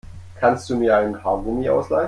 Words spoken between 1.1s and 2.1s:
Haargummi ausleihen?